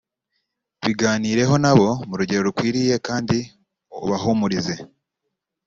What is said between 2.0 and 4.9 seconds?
mu rugero rukwiriye kandi ubahumurize